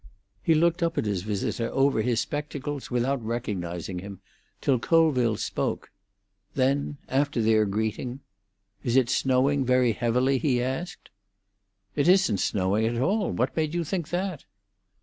He 0.41 0.55
looked 0.55 0.81
up 0.81 0.97
at 0.97 1.05
his 1.05 1.21
visitor 1.21 1.69
over 1.69 2.01
his 2.01 2.19
spectacles, 2.19 2.89
without 2.89 3.23
recognising 3.23 3.99
him, 3.99 4.19
till 4.59 4.79
Colville 4.79 5.37
spoke. 5.37 5.91
Then, 6.55 6.97
after 7.07 7.39
their 7.39 7.65
greeting, 7.67 8.21
"Is 8.83 8.95
it 8.95 9.11
snowing 9.11 9.67
heavily?" 9.67 10.39
he 10.39 10.59
asked. 10.59 11.11
"It 11.95 12.07
isn't 12.07 12.39
snowing 12.39 12.87
at 12.87 12.99
all. 12.99 13.29
What 13.29 13.55
made 13.55 13.75
you 13.75 13.83
think 13.83 14.09
that?" 14.09 14.45